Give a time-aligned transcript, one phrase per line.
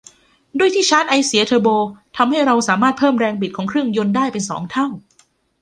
[0.59, 1.67] ด้วยที่ชาร์จไอเสียเทอร์โบ
[2.17, 4.87] ทำให้เราสามารถเพิ่มแรงบิดของเครื่องยนต์ได้เป็นสองเท่า